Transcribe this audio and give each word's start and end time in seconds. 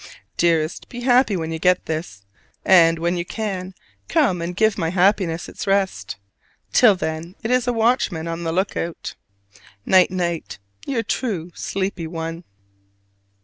Dearest, 0.35 0.89
be 0.89 1.01
happy 1.01 1.37
when 1.37 1.51
you 1.51 1.59
get 1.59 1.85
this: 1.85 2.25
and, 2.65 2.97
when 2.97 3.17
you 3.17 3.23
can, 3.23 3.75
come 4.09 4.41
and 4.41 4.55
give 4.55 4.75
my 4.75 4.89
happiness 4.89 5.47
its 5.47 5.67
rest. 5.67 6.15
Till 6.73 6.95
then 6.95 7.35
it 7.43 7.51
is 7.51 7.67
a 7.67 7.71
watchman 7.73 8.27
on 8.27 8.41
the 8.43 8.51
lookout. 8.51 9.13
"Night 9.85 10.09
night!" 10.09 10.57
Your 10.87 11.03
true 11.03 11.51
sleepy 11.53 12.07
one. 12.07 12.45